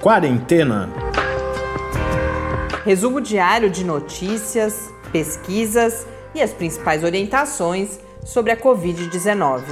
[0.00, 0.88] Quarentena.
[2.86, 9.62] Resumo diário de notícias, pesquisas e as principais orientações sobre a Covid-19.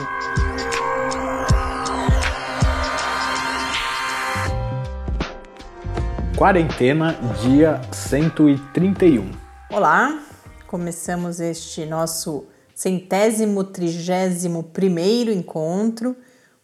[6.37, 9.31] Quarentena, dia 131.
[9.73, 10.23] Olá,
[10.67, 16.15] começamos este nosso centésimo trigésimo primeiro encontro,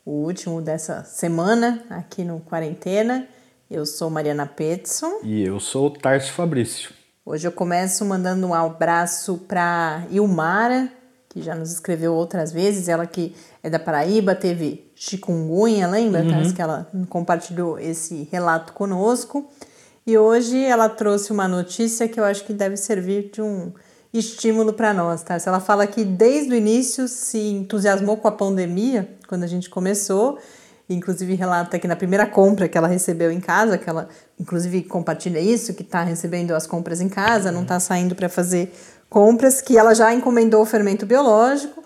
[0.05, 3.27] o último dessa semana aqui no Quarentena.
[3.71, 5.21] Eu sou Mariana Petson.
[5.23, 6.91] E eu sou o Tarso Fabrício.
[7.25, 10.93] Hoje eu começo mandando um abraço para Ilmara,
[11.31, 12.89] que já nos escreveu outras vezes.
[12.89, 16.31] Ela que é da Paraíba, teve chikungunya, lembra, uhum.
[16.31, 19.51] Tarso, que ela compartilhou esse relato conosco.
[20.07, 23.73] E hoje ela trouxe uma notícia que eu acho que deve servir de um
[24.13, 25.39] estímulo para nós, tá?
[25.45, 30.39] Ela fala que desde o início se entusiasmou com a pandemia, quando a gente começou,
[30.89, 35.41] inclusive relata que na primeira compra que ela recebeu em casa, que ela inclusive compartilha
[35.41, 38.73] isso, que está recebendo as compras em casa, não está saindo para fazer
[39.09, 41.83] compras, que ela já encomendou o fermento biológico,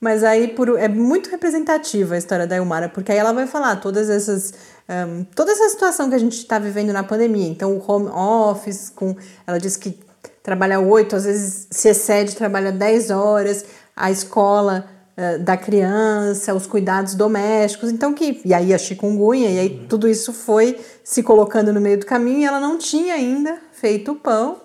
[0.00, 3.76] mas aí por, é muito representativa a história da Ilmara, porque aí ela vai falar
[3.76, 4.52] todas essas
[4.88, 7.48] um, toda essa situação que a gente está vivendo na pandemia.
[7.48, 9.98] Então, o home office, com ela diz que
[10.42, 13.64] trabalha oito, às vezes se excede, trabalha dez horas,
[13.96, 18.40] a escola uh, da criança, os cuidados domésticos, então que.
[18.44, 22.40] E aí a chikungunya, e aí tudo isso foi se colocando no meio do caminho
[22.40, 24.60] e ela não tinha ainda feito o pão.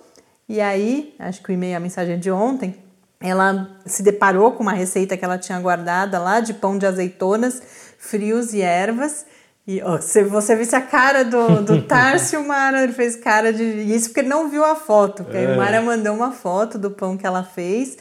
[0.48, 2.76] E aí, acho que o e-mail, a mensagem de ontem,
[3.22, 7.62] ela se deparou com uma receita que ela tinha guardada lá de pão de azeitonas,
[7.98, 9.26] frios e ervas.
[9.66, 13.64] E ó, se você visse a cara do, do Tárcio, Mara, ele fez cara de.
[13.64, 15.24] Isso porque ele não viu a foto.
[15.24, 15.54] Porque é.
[15.54, 17.98] a Mara mandou uma foto do pão que ela fez.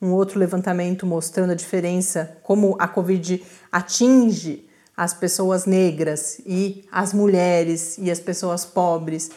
[0.03, 3.41] Um outro levantamento mostrando a diferença, como a Covid
[3.71, 9.31] atinge as pessoas negras e as mulheres e as pessoas pobres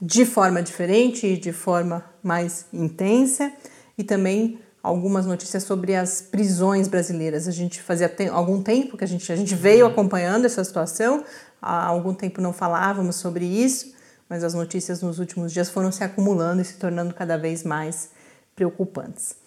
[0.00, 3.52] de forma diferente e de forma mais intensa.
[3.98, 7.46] E também algumas notícias sobre as prisões brasileiras.
[7.46, 11.24] A gente fazia te algum tempo que a gente, a gente veio acompanhando essa situação,
[11.60, 13.94] há algum tempo não falávamos sobre isso,
[14.28, 18.10] mas as notícias nos últimos dias foram se acumulando e se tornando cada vez mais
[18.56, 19.39] preocupantes.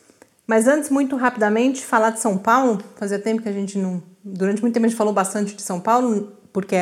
[0.46, 2.84] Mas antes, muito rapidamente, falar de São Paulo.
[2.96, 4.04] Fazia tempo que a gente não.
[4.24, 6.76] Durante muito tempo a gente falou bastante de São Paulo, porque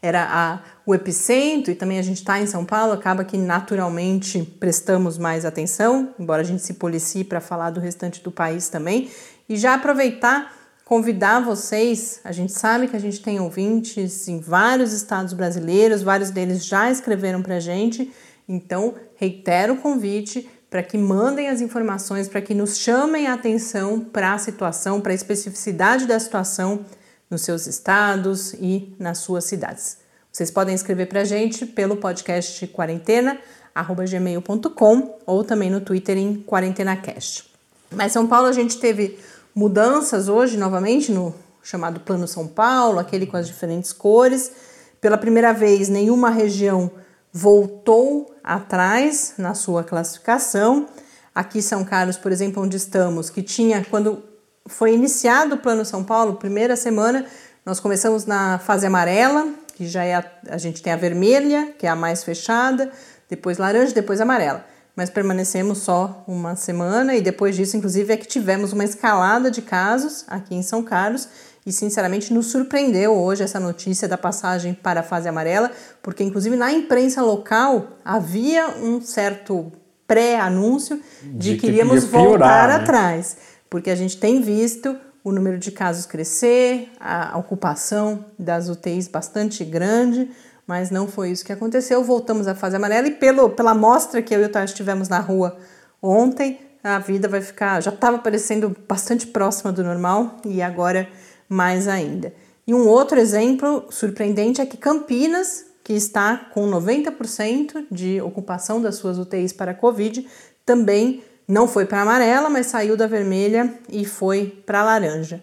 [0.00, 4.42] era a, o epicentro e também a gente está em São Paulo, acaba que naturalmente
[4.60, 9.10] prestamos mais atenção, embora a gente se policie para falar do restante do país também.
[9.48, 10.52] E já aproveitar,
[10.84, 16.30] convidar vocês, a gente sabe que a gente tem ouvintes em vários estados brasileiros, vários
[16.30, 18.12] deles já escreveram para a gente,
[18.48, 23.98] então reitero o convite para que mandem as informações, para que nos chamem a atenção
[24.00, 26.86] para a situação, para a especificidade da situação
[27.30, 29.98] nos seus estados e nas suas cidades.
[30.30, 37.50] Vocês podem escrever para a gente pelo podcast quarentena@gmail.com ou também no Twitter em QuarentenaCast.
[37.90, 39.18] Mas São Paulo a gente teve
[39.54, 44.52] mudanças hoje novamente no chamado Plano São Paulo, aquele com as diferentes cores.
[45.00, 46.90] Pela primeira vez, nenhuma região
[47.32, 50.86] voltou atrás na sua classificação.
[51.34, 54.24] Aqui São Carlos, por exemplo, onde estamos, que tinha quando
[54.66, 57.26] foi iniciado o Plano São Paulo, primeira semana,
[57.64, 61.86] nós começamos na fase amarela, que já é a, a gente tem a vermelha, que
[61.86, 62.90] é a mais fechada,
[63.28, 64.64] depois laranja, depois amarela.
[64.96, 69.60] Mas permanecemos só uma semana e depois disso, inclusive, é que tivemos uma escalada de
[69.62, 71.28] casos aqui em São Carlos
[71.68, 75.70] e sinceramente nos surpreendeu hoje essa notícia da passagem para a fase amarela,
[76.02, 79.70] porque inclusive na imprensa local havia um certo
[80.06, 82.74] pré-anúncio de, de que iríamos piorar, voltar né?
[82.76, 83.36] atrás,
[83.68, 89.62] porque a gente tem visto o número de casos crescer, a ocupação das UTIs bastante
[89.62, 90.30] grande,
[90.66, 92.02] mas não foi isso que aconteceu.
[92.02, 95.18] Voltamos à fase amarela e pelo, pela amostra que eu e o Tati tivemos na
[95.18, 95.58] rua
[96.00, 101.06] ontem, a vida vai ficar, já estava parecendo bastante próxima do normal e agora
[101.48, 102.32] mais ainda.
[102.66, 108.96] E um outro exemplo surpreendente é que Campinas, que está com 90% de ocupação das
[108.96, 110.26] suas UTIs para Covid,
[110.66, 115.42] também não foi para amarela, mas saiu da vermelha e foi para laranja.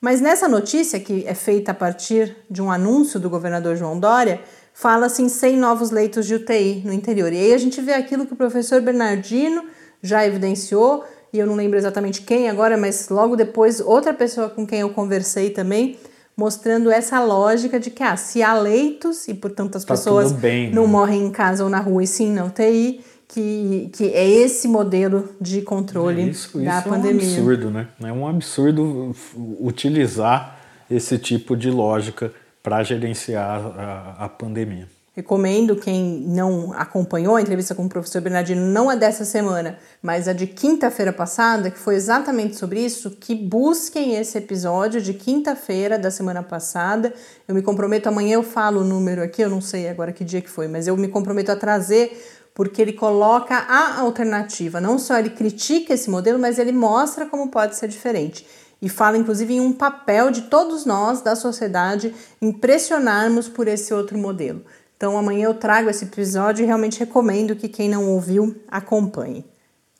[0.00, 4.42] Mas nessa notícia, que é feita a partir de um anúncio do governador João Dória,
[4.74, 7.32] fala-se em 100 novos leitos de UTI no interior.
[7.32, 9.64] E aí a gente vê aquilo que o professor Bernardino
[10.02, 11.04] já evidenciou,
[11.34, 14.90] e eu não lembro exatamente quem agora, mas logo depois outra pessoa com quem eu
[14.90, 15.96] conversei também,
[16.36, 20.70] mostrando essa lógica de que ah, se há leitos e portanto as tá pessoas bem,
[20.70, 20.88] não né?
[20.88, 25.28] morrem em casa ou na rua e sim na UTI, que, que é esse modelo
[25.40, 27.24] de controle é isso, da isso pandemia.
[27.24, 27.88] É um absurdo, né?
[28.04, 29.16] É um absurdo
[29.58, 32.32] utilizar esse tipo de lógica
[32.62, 34.86] para gerenciar a, a pandemia.
[35.16, 40.26] Recomendo quem não acompanhou a entrevista com o professor Bernardino, não a dessa semana, mas
[40.26, 45.96] a de quinta-feira passada, que foi exatamente sobre isso, que busquem esse episódio de quinta-feira
[45.96, 47.14] da semana passada.
[47.46, 50.40] Eu me comprometo, amanhã eu falo o número aqui, eu não sei agora que dia
[50.40, 52.20] que foi, mas eu me comprometo a trazer
[52.52, 54.80] porque ele coloca a alternativa.
[54.80, 58.44] Não só ele critica esse modelo, mas ele mostra como pode ser diferente
[58.82, 64.18] e fala inclusive em um papel de todos nós da sociedade impressionarmos por esse outro
[64.18, 64.62] modelo.
[64.96, 69.44] Então amanhã eu trago esse episódio e realmente recomendo que quem não ouviu acompanhe.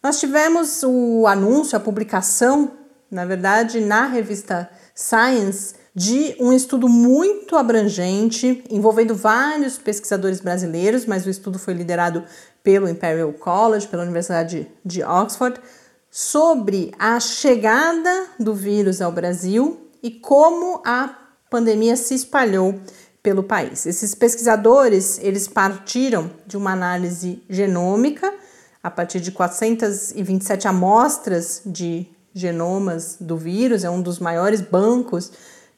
[0.02, 2.72] Nós tivemos o anúncio, a publicação,
[3.10, 11.24] na verdade, na revista Science, de um estudo muito abrangente envolvendo vários pesquisadores brasileiros, mas
[11.24, 12.24] o estudo foi liderado
[12.62, 15.60] pelo Imperial College, pela Universidade de Oxford,
[16.10, 21.16] sobre a chegada do vírus ao Brasil e como a
[21.48, 22.80] pandemia se espalhou
[23.24, 23.86] pelo país.
[23.86, 28.30] Esses pesquisadores, eles partiram de uma análise genômica
[28.82, 35.32] a partir de 427 amostras de genomas do vírus, é um dos maiores bancos,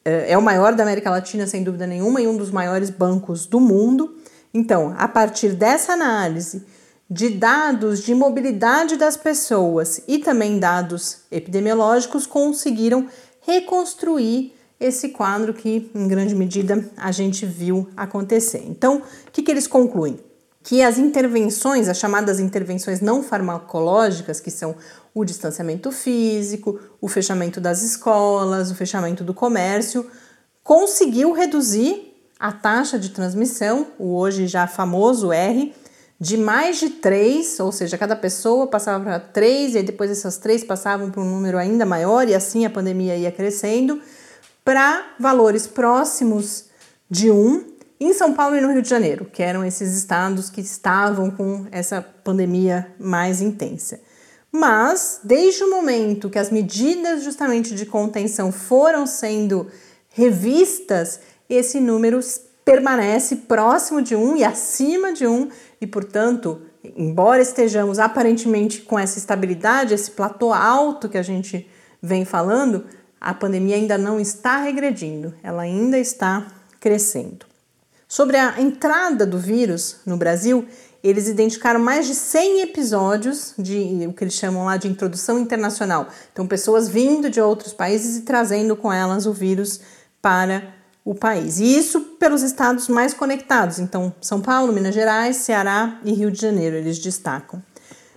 [0.04, 3.46] é, é o maior da América Latina sem dúvida nenhuma e um dos maiores bancos
[3.46, 4.16] do mundo.
[4.52, 6.66] Então, a partir dessa análise
[7.08, 13.06] de dados de mobilidade das pessoas e também dados epidemiológicos conseguiram
[13.42, 18.62] reconstruir esse quadro que, em grande medida, a gente viu acontecer.
[18.66, 20.18] Então, o que, que eles concluem?
[20.62, 24.74] Que as intervenções, as chamadas intervenções não farmacológicas, que são
[25.14, 30.06] o distanciamento físico, o fechamento das escolas, o fechamento do comércio,
[30.62, 35.72] conseguiu reduzir a taxa de transmissão, o hoje já famoso R,
[36.20, 40.62] de mais de três, ou seja, cada pessoa passava para três, e depois essas três
[40.62, 44.00] passavam para um número ainda maior, e assim a pandemia ia crescendo
[44.66, 46.64] para valores próximos
[47.08, 50.60] de 1 em São Paulo e no Rio de Janeiro, que eram esses estados que
[50.60, 54.00] estavam com essa pandemia mais intensa.
[54.50, 59.68] Mas, desde o momento que as medidas justamente de contenção foram sendo
[60.08, 62.18] revistas, esse número
[62.64, 65.48] permanece próximo de 1 e acima de 1,
[65.80, 71.70] e portanto, embora estejamos aparentemente com essa estabilidade, esse platô alto que a gente
[72.02, 72.84] vem falando,
[73.20, 76.46] a pandemia ainda não está regredindo, ela ainda está
[76.80, 77.46] crescendo.
[78.08, 80.66] Sobre a entrada do vírus no Brasil,
[81.02, 86.08] eles identificaram mais de 100 episódios de o que eles chamam lá de introdução internacional.
[86.32, 89.80] Então, pessoas vindo de outros países e trazendo com elas o vírus
[90.20, 91.60] para o país.
[91.60, 93.78] E isso pelos estados mais conectados.
[93.78, 97.62] Então, São Paulo, Minas Gerais, Ceará e Rio de Janeiro, eles destacam.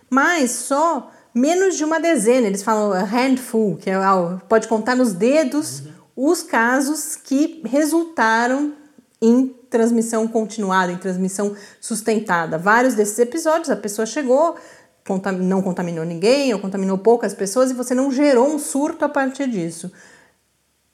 [0.10, 3.98] Mas só menos de uma dezena, eles falam handful, que é,
[4.48, 5.84] pode contar nos dedos
[6.16, 8.74] os casos que resultaram
[9.22, 12.58] em transmissão continuada, em transmissão sustentada.
[12.58, 14.56] Vários desses episódios, a pessoa chegou,
[15.42, 19.48] não contaminou ninguém, ou contaminou poucas pessoas e você não gerou um surto a partir
[19.50, 19.92] disso.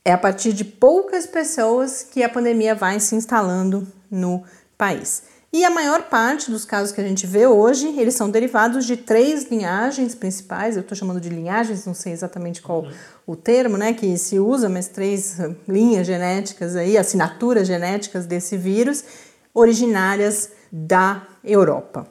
[0.03, 4.43] É a partir de poucas pessoas que a pandemia vai se instalando no
[4.77, 5.23] país.
[5.55, 8.97] E a maior parte dos casos que a gente vê hoje, eles são derivados de
[8.97, 10.75] três linhagens principais.
[10.75, 12.91] Eu estou chamando de linhagens, não sei exatamente qual uhum.
[13.25, 19.05] o termo, né, que se usa, mas três linhas genéticas aí, assinaturas genéticas desse vírus,
[19.53, 22.05] originárias da Europa.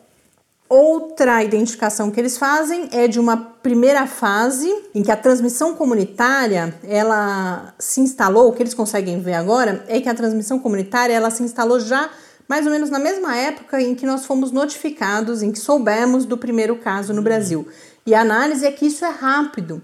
[0.66, 6.74] Outra identificação que eles fazem é de uma primeira fase em que a transmissão comunitária
[6.82, 8.48] ela se instalou.
[8.48, 12.08] O que eles conseguem ver agora é que a transmissão comunitária ela se instalou já
[12.48, 16.36] mais ou menos na mesma época em que nós fomos notificados, em que soubemos do
[16.36, 17.66] primeiro caso no Brasil.
[18.06, 19.82] E a análise é que isso é rápido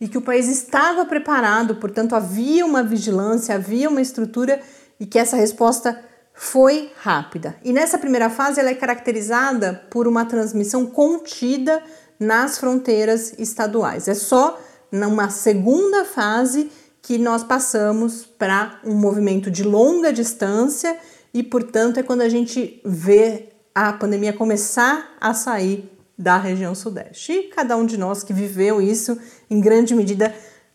[0.00, 4.60] e que o país estava preparado, portanto havia uma vigilância, havia uma estrutura
[4.98, 5.98] e que essa resposta
[6.34, 7.56] foi rápida.
[7.62, 11.82] E nessa primeira fase ela é caracterizada por uma transmissão contida
[12.18, 14.08] nas fronteiras estaduais.
[14.08, 20.96] É só numa segunda fase que nós passamos para um movimento de longa distância
[21.32, 27.32] e, portanto, é quando a gente vê a pandemia começar a sair da região sudeste.
[27.32, 29.18] E cada um de nós que viveu isso,
[29.50, 30.34] em grande medida,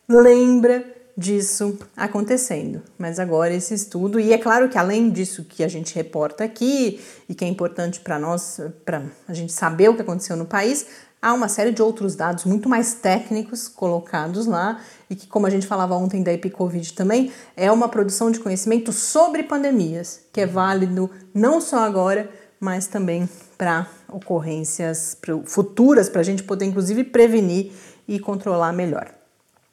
[0.09, 0.83] lembra
[1.17, 2.81] disso acontecendo.
[2.97, 6.99] Mas agora esse estudo, e é claro que além disso que a gente reporta aqui
[7.27, 10.85] e que é importante para nós, para a gente saber o que aconteceu no país,
[11.21, 15.49] há uma série de outros dados muito mais técnicos colocados lá e que, como a
[15.49, 20.45] gente falava ontem da EpiCovid também, é uma produção de conhecimento sobre pandemias, que é
[20.45, 27.71] válido não só agora, mas também para ocorrências futuras, para a gente poder inclusive prevenir
[28.07, 29.16] e controlar melhor.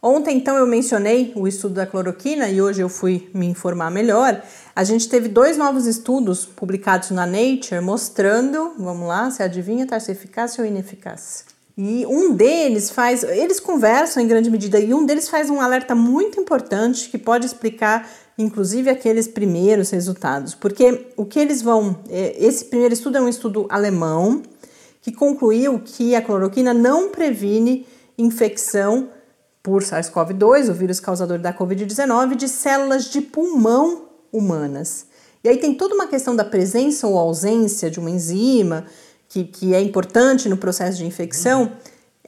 [0.07, 4.39] Ontem, então, eu mencionei o estudo da cloroquina e hoje eu fui me informar melhor.
[4.77, 9.99] A gente teve dois novos estudos publicados na Nature mostrando, vamos lá, se adivinha, tá
[9.99, 11.47] se eficaz ou ineficaz.
[11.75, 15.95] E um deles faz, eles conversam em grande medida, e um deles faz um alerta
[15.95, 18.07] muito importante que pode explicar,
[18.37, 20.55] inclusive, aqueles primeiros resultados.
[20.55, 21.99] Porque o que eles vão.
[22.11, 24.43] É, esse primeiro estudo é um estudo alemão
[25.01, 27.87] que concluiu que a cloroquina não previne
[28.19, 29.09] infecção
[29.65, 35.07] por SARS-CoV-2, o vírus causador da Covid-19, de células de pulmão humanas.
[35.43, 38.85] E aí tem toda uma questão da presença ou ausência de uma enzima
[39.27, 41.73] que, que é importante no processo de infecção.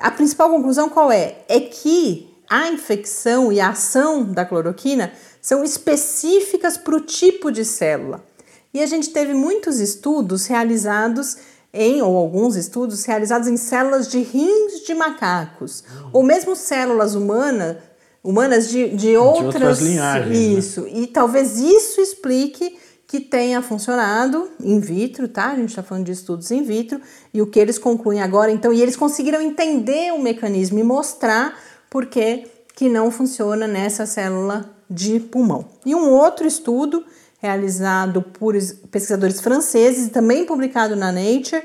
[0.01, 1.37] A principal conclusão qual é?
[1.47, 5.13] É que a infecção e a ação da cloroquina
[5.43, 8.25] são específicas para o tipo de célula.
[8.73, 11.37] E a gente teve muitos estudos realizados
[11.73, 16.11] em, ou alguns estudos realizados em células de rins de macacos, uhum.
[16.13, 17.77] ou mesmo células humanas,
[18.23, 20.29] humanas de, de, outras, de outras linhagens.
[20.29, 20.59] Né?
[20.59, 20.81] Isso.
[20.83, 20.91] Né?
[20.95, 25.53] E talvez isso explique que tenha funcionado in vitro, tá?
[25.53, 27.01] A gente está falando de estudos in vitro,
[27.33, 31.57] e o que eles concluem agora, então, e eles conseguiram entender o mecanismo e mostrar
[31.89, 35.67] por que, que não funciona nessa célula de pulmão.
[35.85, 37.05] E um outro estudo
[37.39, 38.55] realizado por
[38.91, 41.63] pesquisadores franceses, também publicado na Nature.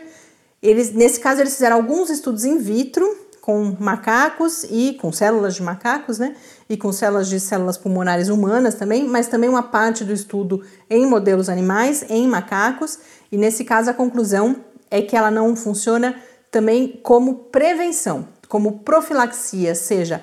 [0.61, 3.05] Eles, nesse caso, eles fizeram alguns estudos in vitro
[3.41, 6.35] com macacos e com células de macacos, né?
[6.69, 11.07] E com células de células pulmonares humanas também, mas também uma parte do estudo em
[11.07, 12.99] modelos animais, em macacos.
[13.31, 14.57] E nesse caso, a conclusão
[14.91, 16.15] é que ela não funciona
[16.51, 20.21] também como prevenção, como profilaxia, seja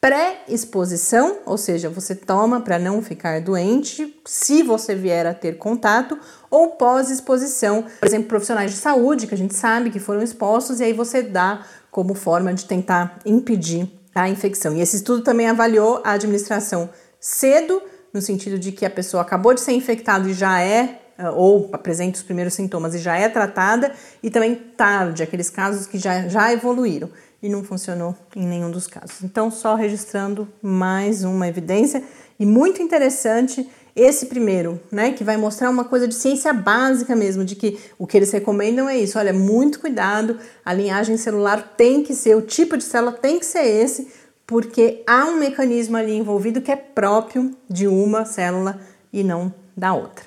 [0.00, 6.18] pré-exposição, ou seja, você toma para não ficar doente se você vier a ter contato,
[6.50, 10.84] ou pós-exposição, por exemplo, profissionais de saúde que a gente sabe que foram expostos e
[10.84, 14.74] aí você dá como forma de tentar impedir a infecção.
[14.74, 16.88] E esse estudo também avaliou a administração
[17.20, 21.02] cedo, no sentido de que a pessoa acabou de ser infectada e já é
[21.34, 25.98] ou apresenta os primeiros sintomas e já é tratada, e também tarde, aqueles casos que
[25.98, 27.10] já, já evoluíram
[27.42, 29.22] e não funcionou em nenhum dos casos.
[29.22, 32.02] Então, só registrando mais uma evidência
[32.38, 37.44] e muito interessante esse primeiro, né, que vai mostrar uma coisa de ciência básica mesmo,
[37.44, 42.04] de que o que eles recomendam é isso, olha, muito cuidado, a linhagem celular tem
[42.04, 44.08] que ser, o tipo de célula tem que ser esse,
[44.46, 48.78] porque há um mecanismo ali envolvido que é próprio de uma célula
[49.12, 50.24] e não da outra.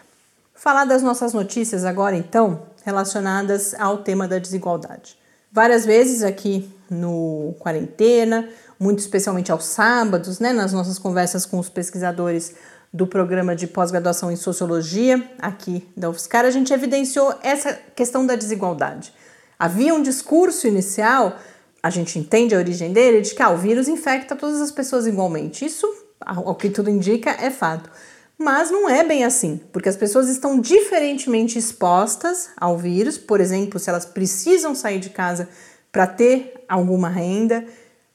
[0.54, 5.18] Falar das nossas notícias agora, então, relacionadas ao tema da desigualdade.
[5.52, 11.70] Várias vezes aqui no Quarentena, muito especialmente aos sábados, né, nas nossas conversas com os
[11.70, 12.54] pesquisadores
[12.94, 18.36] do programa de pós-graduação em Sociologia aqui da UFSCar, a gente evidenciou essa questão da
[18.36, 19.14] desigualdade.
[19.58, 21.38] Havia um discurso inicial,
[21.82, 25.08] a gente entende a origem dele, de que ah, o vírus infecta todas as pessoas
[25.08, 25.64] igualmente.
[25.64, 25.88] Isso,
[26.20, 27.90] ao que tudo indica, é fato.
[28.38, 33.80] Mas não é bem assim, porque as pessoas estão diferentemente expostas ao vírus, por exemplo,
[33.80, 35.48] se elas precisam sair de casa
[35.92, 37.66] para ter alguma renda,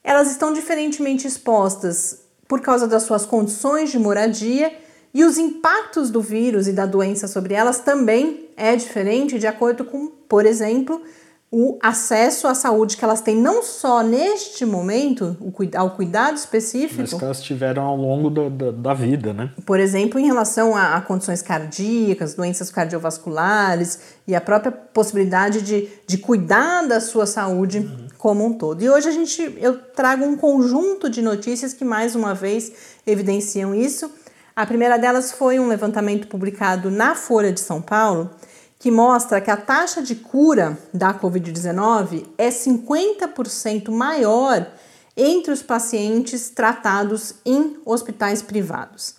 [0.02, 4.72] elas estão diferentemente expostas por causa das suas condições de moradia
[5.12, 9.84] e os impactos do vírus e da doença sobre elas também é diferente de acordo
[9.84, 11.02] com, por exemplo,
[11.50, 15.36] o acesso à saúde que elas têm não só neste momento,
[15.76, 17.00] ao cuidado específico.
[17.02, 19.50] Mas que elas tiveram ao longo da, da, da vida, né?
[19.64, 25.88] Por exemplo, em relação a, a, condições cardíacas, doenças cardiovasculares e a própria possibilidade de,
[26.04, 28.08] de cuidar da sua saúde uhum.
[28.18, 28.82] como um todo.
[28.82, 32.72] E hoje a gente, eu trago um conjunto de notícias que mais uma vez
[33.06, 34.10] evidenciam isso.
[34.54, 38.30] A primeira delas foi um levantamento publicado na Folha de São Paulo
[38.78, 44.70] que mostra que a taxa de cura da Covid-19 é 50% maior
[45.16, 49.14] entre os pacientes tratados em hospitais privados.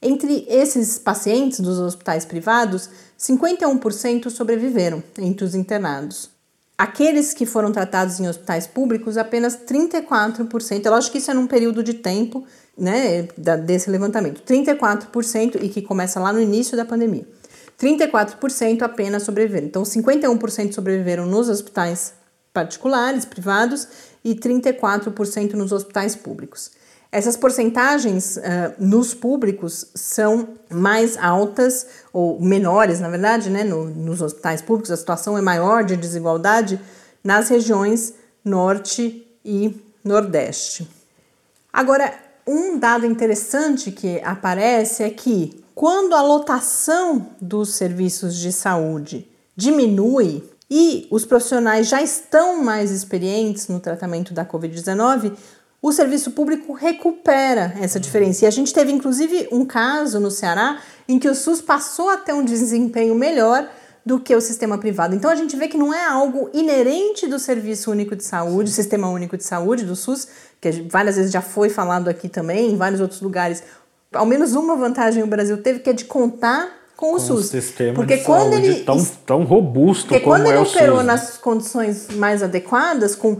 [0.00, 2.88] Entre esses pacientes dos hospitais privados,
[3.18, 6.30] 51% sobreviveram entre os internados.
[6.76, 10.86] Aqueles que foram tratados em hospitais públicos, apenas 34%.
[10.86, 12.44] Eu acho que isso é num período de tempo
[12.76, 13.22] né,
[13.66, 14.42] desse levantamento.
[14.42, 17.26] 34% e que começa lá no início da pandemia.
[17.80, 19.66] 34% apenas sobreviveram.
[19.66, 22.14] Então, 51% sobreviveram nos hospitais
[22.52, 23.86] particulares, privados,
[24.24, 26.72] e 34% nos hospitais públicos.
[27.10, 28.40] Essas porcentagens uh,
[28.78, 33.64] nos públicos são mais altas ou menores, na verdade, né?
[33.64, 36.78] No, nos hospitais públicos a situação é maior de desigualdade
[37.24, 38.12] nas regiões
[38.44, 40.86] norte e nordeste.
[41.72, 42.12] Agora,
[42.46, 50.42] um dado interessante que aparece é que quando a lotação dos serviços de saúde diminui
[50.68, 55.34] e os profissionais já estão mais experientes no tratamento da Covid-19,
[55.80, 58.44] o serviço público recupera essa diferença.
[58.44, 62.16] E a gente teve inclusive um caso no Ceará em que o SUS passou a
[62.16, 63.70] ter um desempenho melhor
[64.04, 65.14] do que o sistema privado.
[65.14, 69.08] Então a gente vê que não é algo inerente do Serviço Único de Saúde, Sistema
[69.08, 70.26] Único de Saúde, do SUS,
[70.60, 73.62] que várias vezes já foi falado aqui também, em vários outros lugares
[74.12, 77.46] ao menos uma vantagem o Brasil teve, que é de contar com o com SUS.
[77.46, 81.12] sistema porque quando ele tão, tão robusto porque como quando ele é operou SUS, né?
[81.12, 83.38] nas condições mais adequadas, com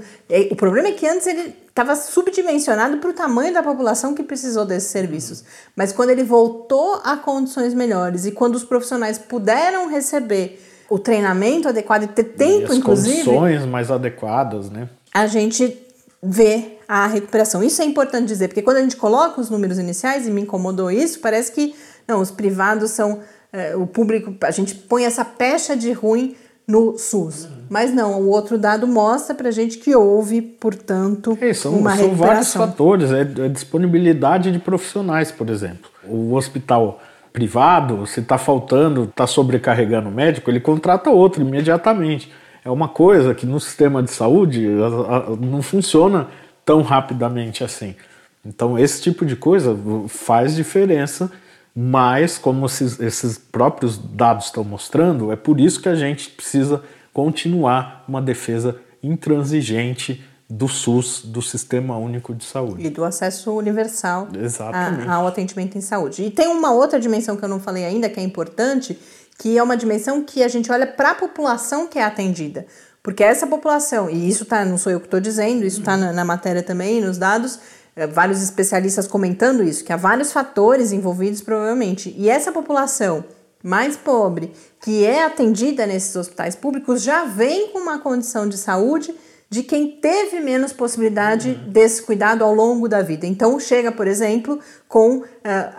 [0.50, 4.64] o problema é que antes ele estava subdimensionado para o tamanho da população que precisou
[4.64, 5.44] desses serviços.
[5.76, 11.68] Mas quando ele voltou a condições melhores e quando os profissionais puderam receber o treinamento
[11.68, 14.88] adequado e ter tempo, e as inclusive, condições mais adequadas, né?
[15.12, 15.76] A gente
[16.22, 17.62] ver a recuperação.
[17.62, 20.90] Isso é importante dizer, porque quando a gente coloca os números iniciais, e me incomodou
[20.90, 21.75] isso, parece que
[22.07, 23.21] não, os privados são
[23.52, 26.34] é, o público, a gente põe essa pecha de ruim
[26.67, 27.45] no SUS.
[27.45, 27.50] Uhum.
[27.69, 32.15] Mas não, o outro dado mostra pra gente que houve, portanto, é, são, uma são
[32.15, 35.91] vários fatores, é, é disponibilidade de profissionais, por exemplo.
[36.04, 37.00] O hospital
[37.32, 42.32] privado, se está faltando, está sobrecarregando o médico, ele contrata outro imediatamente
[42.69, 44.69] é uma coisa que no sistema de saúde
[45.41, 46.28] não funciona
[46.69, 47.97] tão rapidamente assim.
[48.45, 49.75] Então, esse tipo de coisa
[50.07, 51.33] faz diferença,
[51.75, 56.83] mas, como esses, esses próprios dados estão mostrando, é por isso que a gente precisa
[57.11, 62.87] continuar uma defesa intransigente do SUS, do Sistema Único de Saúde.
[62.87, 64.28] E do acesso universal
[64.71, 66.23] a, ao atendimento em saúde.
[66.23, 68.99] E tem uma outra dimensão que eu não falei ainda, que é importante,
[69.39, 72.67] que é uma dimensão que a gente olha para a população que é atendida.
[73.08, 76.12] Porque essa população, e isso tá, não sou eu que estou dizendo, isso está na,
[76.12, 77.58] na, matéria também, nos dados,
[77.97, 82.14] é, vários especialistas comentando isso, que há vários fatores envolvidos provavelmente.
[82.18, 83.25] E essa população
[83.64, 89.14] mais pobre, que é atendida nesses hospitais públicos, já vem com uma condição de saúde
[89.50, 91.71] de quem teve menos possibilidade uhum.
[91.71, 93.26] desse cuidado ao longo da vida.
[93.26, 95.25] Então, chega, por exemplo, com uh,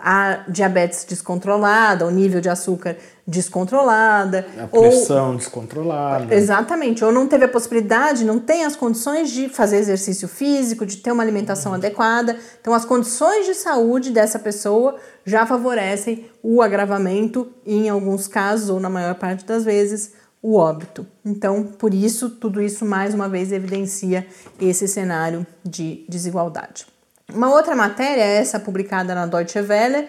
[0.02, 4.44] a diabetes descontrolada, o nível de açúcar descontrolada.
[4.58, 6.34] A pressão ou, descontrolada.
[6.34, 7.04] Exatamente.
[7.04, 11.12] Ou não teve a possibilidade, não tem as condições de fazer exercício físico, de ter
[11.12, 11.78] uma alimentação uhum.
[11.78, 12.36] adequada.
[12.60, 18.80] Então, as condições de saúde dessa pessoa já favorecem o agravamento em alguns casos, ou
[18.80, 21.06] na maior parte das vezes, o óbito.
[21.24, 24.26] Então, por isso, tudo isso mais uma vez evidencia
[24.60, 26.86] esse cenário de desigualdade.
[27.32, 30.08] Uma outra matéria, essa publicada na Deutsche Welle,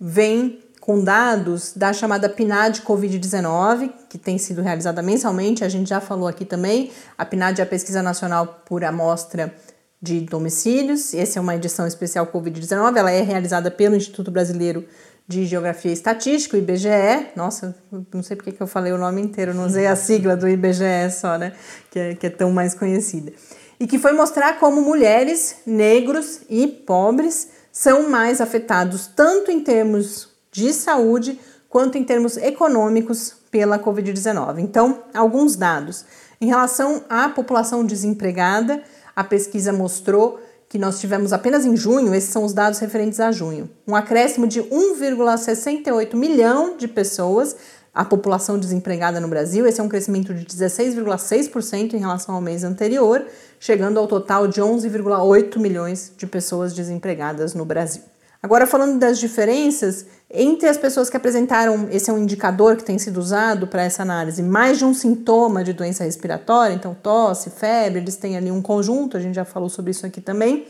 [0.00, 6.00] vem com dados da chamada PNAD Covid-19, que tem sido realizada mensalmente, a gente já
[6.00, 6.90] falou aqui também.
[7.16, 9.54] A PNAD é a Pesquisa Nacional por Amostra
[10.00, 14.84] de Domicílios, essa é uma edição especial Covid-19, ela é realizada pelo Instituto Brasileiro
[15.26, 17.28] de Geografia e Estatística, o IBGE.
[17.34, 17.74] Nossa,
[18.12, 21.10] não sei porque que eu falei o nome inteiro, não usei a sigla do IBGE
[21.10, 21.52] só, né?
[21.90, 23.32] Que é, que é tão mais conhecida.
[23.80, 30.28] E que foi mostrar como mulheres, negros e pobres são mais afetados tanto em termos
[30.52, 34.58] de saúde quanto em termos econômicos pela Covid-19.
[34.58, 36.04] Então, alguns dados.
[36.40, 38.82] Em relação à população desempregada,
[39.16, 40.40] a pesquisa mostrou
[40.74, 44.44] que nós tivemos apenas em junho, esses são os dados referentes a junho, um acréscimo
[44.44, 47.54] de 1,68 milhão de pessoas
[47.94, 49.68] a população desempregada no Brasil.
[49.68, 53.24] Esse é um crescimento de 16,6% em relação ao mês anterior,
[53.60, 58.02] chegando ao total de 11,8 milhões de pessoas desempregadas no Brasil.
[58.44, 62.98] Agora, falando das diferenças entre as pessoas que apresentaram, esse é um indicador que tem
[62.98, 68.00] sido usado para essa análise, mais de um sintoma de doença respiratória, então tosse, febre,
[68.00, 70.66] eles têm ali um conjunto, a gente já falou sobre isso aqui também.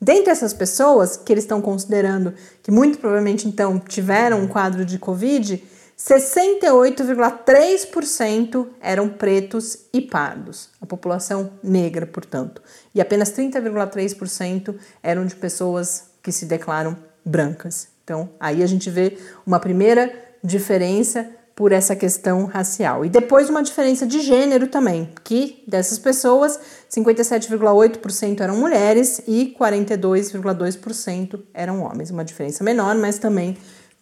[0.00, 4.98] Dentre essas pessoas que eles estão considerando que muito provavelmente então tiveram um quadro de
[4.98, 5.62] Covid,
[5.98, 12.62] 68,3% eram pretos e pardos, a população negra, portanto,
[12.94, 17.88] e apenas 30,3% eram de pessoas que se declaram brancas.
[18.02, 20.10] Então, aí a gente vê uma primeira
[20.42, 23.04] diferença por essa questão racial.
[23.04, 31.40] E depois uma diferença de gênero também, que dessas pessoas, 57,8% eram mulheres e 42,2%
[31.52, 32.10] eram homens.
[32.10, 33.56] Uma diferença menor, mas também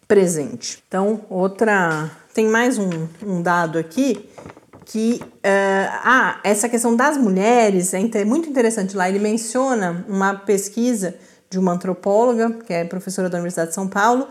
[0.07, 0.83] presente.
[0.87, 2.09] Então, outra.
[2.33, 4.29] Tem mais um, um dado aqui
[4.85, 5.19] que.
[5.23, 9.09] Uh, ah, essa questão das mulheres é muito interessante lá.
[9.09, 11.15] Ele menciona uma pesquisa
[11.49, 14.27] de uma antropóloga, que é professora da Universidade de São Paulo,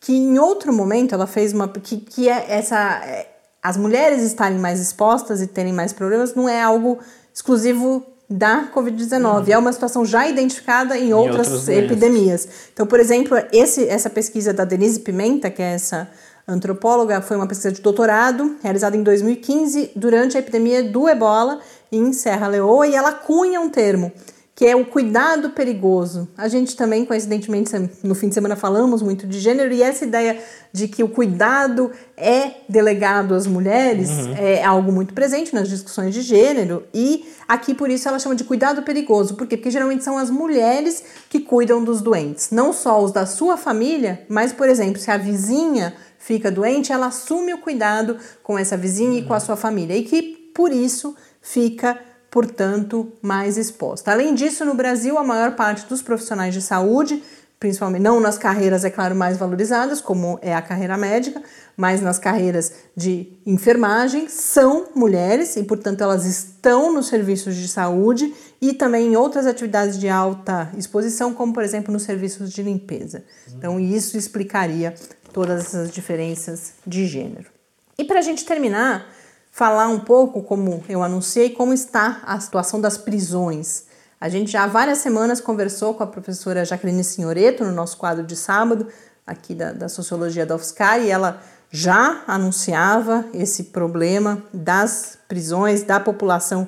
[0.00, 1.68] que em outro momento ela fez uma.
[1.68, 2.76] que, que é essa.
[3.04, 3.28] É,
[3.62, 6.98] as mulheres estarem mais expostas e terem mais problemas não é algo
[7.32, 9.46] exclusivo da Covid-19.
[9.46, 9.52] Uhum.
[9.52, 12.48] É uma situação já identificada em, em outras, outras epidemias.
[12.72, 16.10] Então, por exemplo, esse, essa pesquisa da Denise Pimenta, que é essa
[16.48, 22.12] antropóloga, foi uma pesquisa de doutorado realizada em 2015 durante a epidemia do ebola em
[22.12, 24.10] Serra Leoa e ela cunha um termo
[24.54, 26.28] que é o cuidado perigoso.
[26.36, 30.38] A gente também, coincidentemente, no fim de semana falamos muito de gênero e essa ideia
[30.70, 34.34] de que o cuidado é delegado às mulheres uhum.
[34.36, 38.44] é algo muito presente nas discussões de gênero e aqui por isso ela chama de
[38.44, 39.36] cuidado perigoso.
[39.36, 39.56] Por quê?
[39.56, 44.24] Porque geralmente são as mulheres que cuidam dos doentes, não só os da sua família,
[44.28, 49.12] mas, por exemplo, se a vizinha fica doente, ela assume o cuidado com essa vizinha
[49.12, 49.18] uhum.
[49.18, 51.98] e com a sua família e que por isso fica
[52.32, 54.10] portanto, mais exposta.
[54.10, 57.22] Além disso, no Brasil, a maior parte dos profissionais de saúde,
[57.60, 61.42] principalmente não nas carreiras, é claro, mais valorizadas, como é a carreira médica,
[61.76, 68.32] mas nas carreiras de enfermagem, são mulheres e, portanto, elas estão nos serviços de saúde
[68.62, 73.24] e também em outras atividades de alta exposição, como, por exemplo, nos serviços de limpeza.
[73.54, 74.94] Então, isso explicaria
[75.34, 77.50] todas essas diferenças de gênero.
[77.98, 79.06] E para a gente terminar,
[79.52, 83.84] falar um pouco, como eu anunciei, como está a situação das prisões.
[84.18, 88.24] A gente já há várias semanas conversou com a professora Jaqueline Senhoreto no nosso quadro
[88.24, 88.88] de sábado,
[89.26, 96.00] aqui da, da Sociologia da UFSCar, e ela já anunciava esse problema das prisões, da
[96.00, 96.66] população,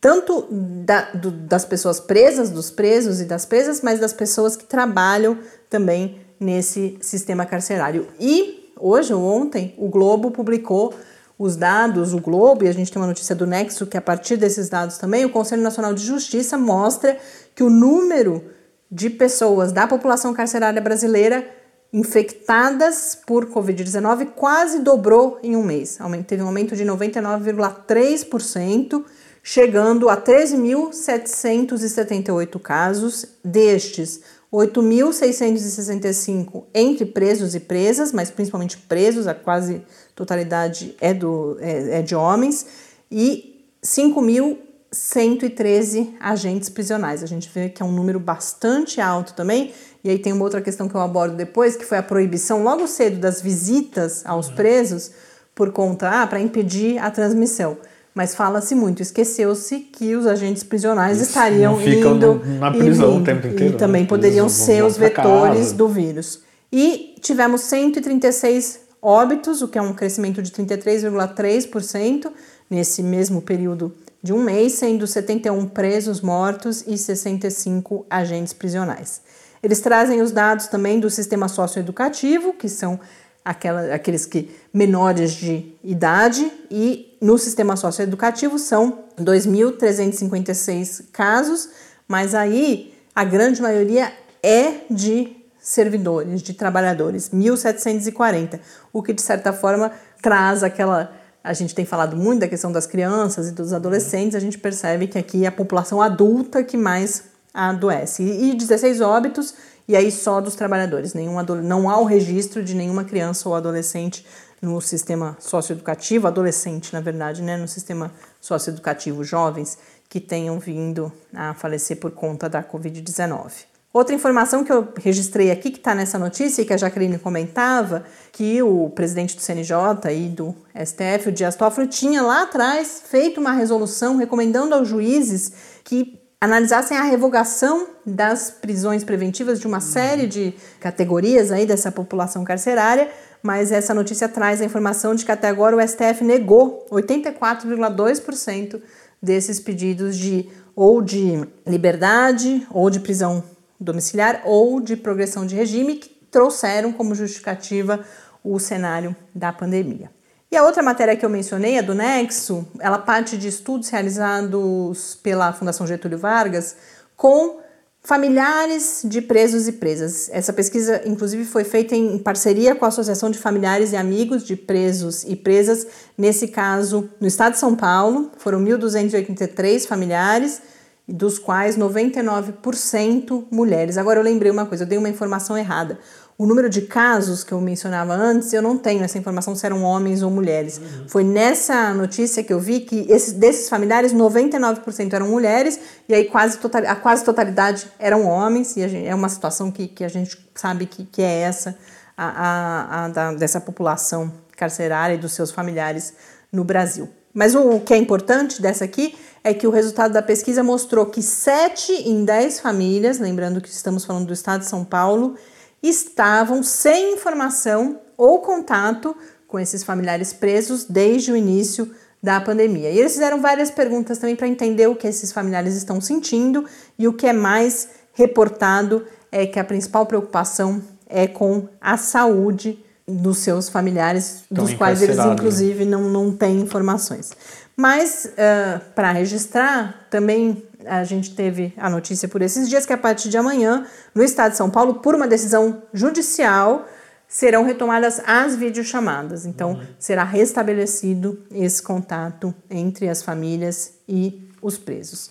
[0.00, 4.64] tanto da, do, das pessoas presas, dos presos e das presas, mas das pessoas que
[4.64, 8.08] trabalham também nesse sistema carcerário.
[8.18, 10.94] E hoje ou ontem, o Globo publicou
[11.40, 14.36] os dados, o Globo, e a gente tem uma notícia do Nexo que a partir
[14.36, 17.16] desses dados também, o Conselho Nacional de Justiça mostra
[17.54, 18.44] que o número
[18.92, 21.48] de pessoas da população carcerária brasileira
[21.90, 25.98] infectadas por Covid-19 quase dobrou em um mês.
[26.26, 29.02] Teve um aumento de 99,3%,
[29.42, 33.24] chegando a 13.778 casos.
[33.42, 34.20] Destes,
[34.52, 39.82] 8.665 entre presos e presas, mas principalmente presos, a quase
[40.14, 42.66] totalidade é, do, é, é de homens,
[43.10, 47.22] e 5.113 agentes prisionais.
[47.22, 49.72] A gente vê que é um número bastante alto também.
[50.02, 52.88] E aí tem uma outra questão que eu abordo depois, que foi a proibição logo
[52.88, 54.56] cedo das visitas aos uhum.
[54.56, 55.12] presos
[55.54, 57.78] por conta, ah, para impedir a transmissão
[58.20, 59.00] mas fala-se muito.
[59.00, 63.74] Esqueceu-se que os agentes prisionais Isso, estariam indo na prisão o tempo inteiro.
[63.74, 64.08] E também né?
[64.08, 66.42] poderiam ser os vetores do vírus.
[66.70, 72.30] E tivemos 136 óbitos, o que é um crescimento de 33,3%
[72.68, 73.90] nesse mesmo período
[74.22, 79.22] de um mês, sendo 71 presos mortos e 65 agentes prisionais.
[79.62, 83.00] Eles trazem os dados também do sistema socioeducativo, que são
[83.42, 91.68] aquela, aqueles que menores de idade, e no sistema socioeducativo são 2.356 casos,
[92.08, 98.58] mas aí a grande maioria é de servidores, de trabalhadores, 1.740,
[98.92, 101.12] o que de certa forma traz aquela.
[101.44, 105.06] A gente tem falado muito da questão das crianças e dos adolescentes, a gente percebe
[105.06, 108.22] que aqui é a população adulta que mais adoece.
[108.22, 109.54] E 16 óbitos,
[109.88, 114.24] e aí só dos trabalhadores, nenhum não há o registro de nenhuma criança ou adolescente
[114.60, 121.54] no sistema socioeducativo, adolescente, na verdade, né, no sistema socioeducativo, jovens que tenham vindo a
[121.54, 123.70] falecer por conta da Covid-19.
[123.92, 128.04] Outra informação que eu registrei aqui, que está nessa notícia e que a Jaqueline comentava,
[128.30, 129.74] que o presidente do CNJ
[130.12, 135.52] e do STF, o Dias Toffoli, tinha lá atrás feito uma resolução recomendando aos juízes
[135.82, 142.44] que analisassem a revogação das prisões preventivas de uma série de categorias aí dessa população
[142.44, 143.10] carcerária,
[143.42, 148.80] mas essa notícia traz a informação de que até agora o STF negou 84,2%
[149.22, 153.42] desses pedidos de ou de liberdade ou de prisão
[153.78, 158.00] domiciliar ou de progressão de regime que trouxeram como justificativa
[158.42, 160.10] o cenário da pandemia.
[160.50, 165.14] E a outra matéria que eu mencionei, a do Nexo, ela parte de estudos realizados
[165.22, 166.76] pela Fundação Getúlio Vargas
[167.16, 167.60] com
[168.02, 170.30] familiares de presos e presas.
[170.32, 174.56] Essa pesquisa, inclusive, foi feita em parceria com a Associação de Familiares e Amigos de
[174.56, 175.86] Presos e Presas,
[176.16, 180.62] nesse caso, no estado de São Paulo, foram 1.283 familiares
[181.06, 183.98] dos quais 99% mulheres.
[183.98, 185.98] Agora eu lembrei uma coisa, eu dei uma informação errada.
[186.40, 189.82] O número de casos que eu mencionava antes, eu não tenho essa informação se eram
[189.82, 190.78] homens ou mulheres.
[190.78, 191.06] Uhum.
[191.06, 196.24] Foi nessa notícia que eu vi que esses, desses familiares, 99% eram mulheres e aí
[196.24, 198.74] quase total, a quase totalidade eram homens.
[198.74, 201.76] E gente, é uma situação que, que a gente sabe que, que é essa,
[202.16, 206.14] a, a, a da, dessa população carcerária e dos seus familiares
[206.50, 207.06] no Brasil.
[207.34, 211.22] Mas o que é importante dessa aqui é que o resultado da pesquisa mostrou que
[211.22, 215.36] 7 em 10 famílias, lembrando que estamos falando do estado de São Paulo,
[215.82, 219.16] estavam sem informação ou contato
[219.46, 221.90] com esses familiares presos desde o início
[222.22, 222.90] da pandemia.
[222.90, 226.64] E eles fizeram várias perguntas também para entender o que esses familiares estão sentindo
[226.98, 232.78] e o que é mais reportado é que a principal preocupação é com a saúde
[233.08, 237.32] dos seus familiares, dos quais eles inclusive não, não têm informações.
[237.76, 242.98] Mas, uh, para registrar, também a gente teve a notícia por esses dias que a
[242.98, 246.86] partir de amanhã, no estado de São Paulo, por uma decisão judicial,
[247.28, 249.46] serão retomadas as videochamadas.
[249.46, 249.86] Então, uhum.
[249.98, 255.30] será restabelecido esse contato entre as famílias e os presos.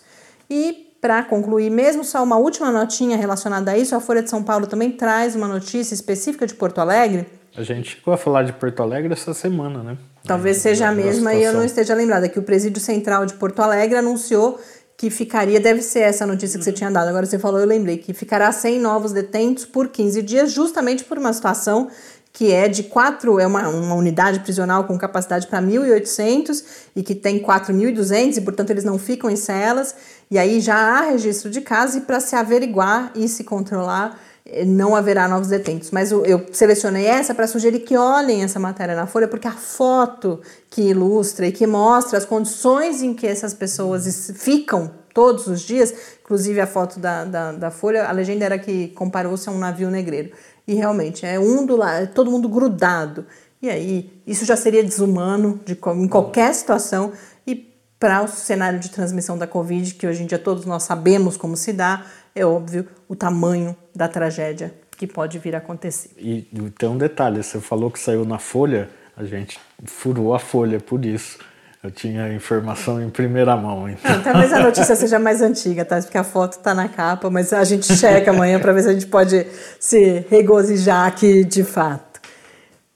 [0.49, 4.43] E para concluir, mesmo só uma última notinha relacionada a isso, a Folha de São
[4.43, 7.25] Paulo também traz uma notícia específica de Porto Alegre.
[7.55, 9.97] A gente chegou a falar de Porto Alegre essa semana, né?
[10.23, 13.61] Talvez seja a mesma e eu não esteja lembrada, que o Presídio Central de Porto
[13.61, 14.59] Alegre anunciou
[14.99, 17.97] que ficaria, deve ser essa notícia que você tinha dado, agora você falou, eu lembrei,
[17.97, 21.87] que ficará sem novos detentos por 15 dias, justamente por uma situação
[22.33, 26.65] que é de quatro, é uma, uma unidade prisional com capacidade para 1.800
[26.97, 29.95] e que tem 4.200 e, portanto, eles não ficam em celas.
[30.29, 34.19] E aí já há registro de casos e para se averiguar e se controlar
[34.65, 35.91] não haverá novos detentos.
[35.91, 40.39] Mas eu selecionei essa para sugerir que olhem essa matéria na Folha, porque a foto
[40.69, 45.93] que ilustra e que mostra as condições em que essas pessoas ficam todos os dias,
[46.23, 49.89] inclusive a foto da, da, da Folha, a legenda era que comparou-se a um navio
[49.89, 50.31] negreiro.
[50.67, 53.25] E realmente, é um do lado, é todo mundo grudado.
[53.61, 57.11] E aí, isso já seria desumano de, em qualquer situação.
[57.45, 61.35] E para o cenário de transmissão da Covid, que hoje em dia todos nós sabemos
[61.35, 66.11] como se dá, é óbvio o tamanho da tragédia que pode vir a acontecer.
[66.17, 66.41] E
[66.77, 71.05] tem um detalhe, você falou que saiu na Folha, a gente furou a Folha por
[71.05, 71.39] isso.
[71.81, 73.87] Eu tinha informação em primeira mão.
[73.87, 74.13] Então.
[74.13, 76.01] Não, talvez a notícia seja mais antiga, tá?
[76.01, 78.93] Porque a foto está na capa, mas a gente checa amanhã para ver se a
[78.93, 79.47] gente pode
[79.79, 82.19] se regozijar aqui de fato.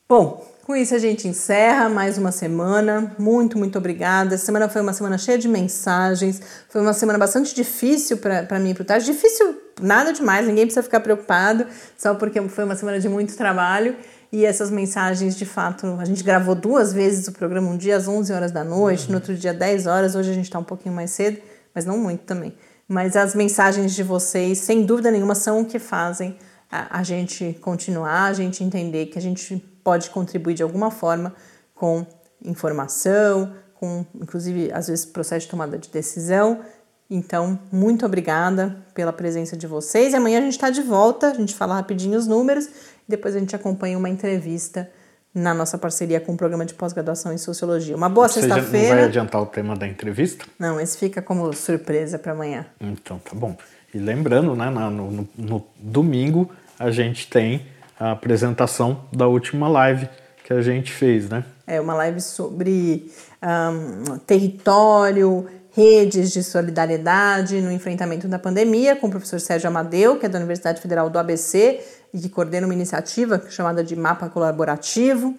[0.07, 3.13] Bom, com isso a gente encerra mais uma semana.
[3.19, 4.35] Muito, muito obrigada.
[4.35, 6.41] Essa semana foi uma semana cheia de mensagens.
[6.69, 9.05] Foi uma semana bastante difícil para mim e para o Tati.
[9.05, 13.95] Difícil, nada demais, ninguém precisa ficar preocupado, só porque foi uma semana de muito trabalho.
[14.31, 18.07] E essas mensagens, de fato, a gente gravou duas vezes o programa, um dia às
[18.07, 19.11] 11 horas da noite, uhum.
[19.11, 20.15] no outro dia 10 horas.
[20.15, 21.39] Hoje a gente está um pouquinho mais cedo,
[21.75, 22.55] mas não muito também.
[22.87, 26.37] Mas as mensagens de vocês, sem dúvida nenhuma, são o que fazem
[26.71, 31.33] a, a gente continuar, a gente entender que a gente pode contribuir de alguma forma
[31.75, 32.05] com
[32.43, 36.61] informação, com inclusive às vezes processo de tomada de decisão.
[37.09, 40.13] Então, muito obrigada pela presença de vocês.
[40.13, 42.69] E amanhã a gente está de volta, a gente fala rapidinho os números,
[43.07, 44.89] depois a gente acompanha uma entrevista
[45.33, 47.95] na nossa parceria com o programa de pós-graduação em Sociologia.
[47.95, 48.89] Uma boa sexta-feira.
[48.89, 50.45] Não vai adiantar o tema da entrevista?
[50.59, 52.65] Não, esse fica como surpresa para amanhã.
[52.79, 53.57] Então, tá bom.
[53.93, 57.65] E lembrando, né, no, no, no domingo a gente tem
[57.99, 60.09] a apresentação da última live
[60.43, 61.43] que a gente fez, né?
[61.65, 63.09] É uma live sobre
[63.41, 70.25] um, território, redes de solidariedade no enfrentamento da pandemia, com o professor Sérgio Amadeu, que
[70.25, 71.79] é da Universidade Federal do ABC
[72.13, 75.33] e que coordena uma iniciativa chamada de Mapa Colaborativo,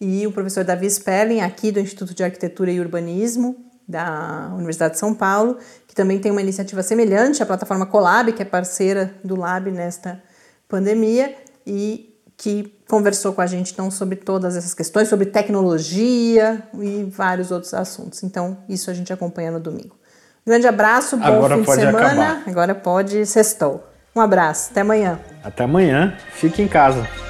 [0.00, 5.00] e o professor Davi Sperling, aqui do Instituto de Arquitetura e Urbanismo, da Universidade de
[5.00, 9.36] São Paulo, que também tem uma iniciativa semelhante à plataforma Colab, que é parceira do
[9.36, 10.22] Lab nesta
[10.68, 11.34] pandemia
[11.66, 17.50] e que conversou com a gente então sobre todas essas questões, sobre tecnologia e vários
[17.50, 18.22] outros assuntos.
[18.22, 19.94] Então, isso a gente acompanha no domingo.
[20.46, 22.06] Grande abraço, bom Agora fim de semana.
[22.06, 22.42] acabar.
[22.46, 23.86] Agora pode sextou.
[24.16, 25.20] Um abraço, até amanhã.
[25.44, 26.16] Até amanhã.
[26.32, 27.29] Fique em casa.